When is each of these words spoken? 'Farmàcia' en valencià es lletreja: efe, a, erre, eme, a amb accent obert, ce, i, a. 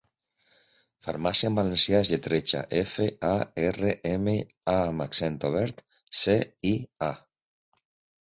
'Farmàcia' 1.07 1.49
en 1.49 1.57
valencià 1.57 1.99
es 2.05 2.09
lletreja: 2.13 2.61
efe, 2.79 3.05
a, 3.29 3.33
erre, 3.65 3.91
eme, 4.13 4.33
a 4.73 4.75
amb 4.87 5.05
accent 5.07 5.37
obert, 5.51 5.85
ce, 6.23 6.35
i, 6.71 6.73
a. 7.09 7.11